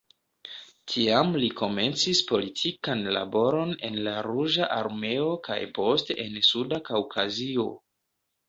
[0.91, 7.69] Tiam li komencis politikan laboron en la Ruĝa Armeo kaj poste en Suda Kaŭkazio.